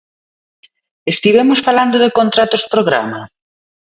¿Estivemos 1.13 1.59
falando 1.67 1.95
de 2.03 2.13
contratos 2.19 2.63
programa? 2.73 3.21